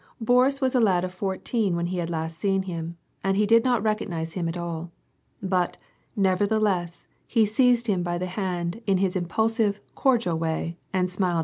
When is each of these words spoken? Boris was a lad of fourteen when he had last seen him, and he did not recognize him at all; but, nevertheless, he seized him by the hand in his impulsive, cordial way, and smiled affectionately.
Boris 0.19 0.59
was 0.59 0.73
a 0.73 0.79
lad 0.79 1.03
of 1.05 1.13
fourteen 1.13 1.75
when 1.75 1.85
he 1.85 1.99
had 1.99 2.09
last 2.09 2.39
seen 2.39 2.63
him, 2.63 2.97
and 3.23 3.37
he 3.37 3.45
did 3.45 3.63
not 3.63 3.83
recognize 3.83 4.33
him 4.33 4.47
at 4.47 4.57
all; 4.57 4.91
but, 5.43 5.77
nevertheless, 6.15 7.05
he 7.27 7.45
seized 7.45 7.85
him 7.85 8.01
by 8.01 8.17
the 8.17 8.25
hand 8.25 8.81
in 8.87 8.97
his 8.97 9.15
impulsive, 9.15 9.79
cordial 9.93 10.39
way, 10.39 10.75
and 10.91 11.11
smiled 11.11 11.33
affectionately. 11.35 11.39